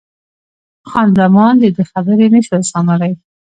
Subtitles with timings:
[0.89, 3.13] خان زمان د ده خبرې نه شوای زغملای.